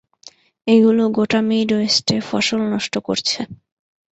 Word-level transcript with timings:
এগুলো 0.67 1.03
গোটা 1.17 1.39
মিডওয়েস্টে 1.49 2.15
ফসল 2.29 2.61
নষ্ট 2.73 2.93
করছে। 3.07 3.39